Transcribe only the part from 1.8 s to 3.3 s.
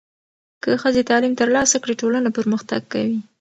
کړي، ټولنه پرمختګ کوي.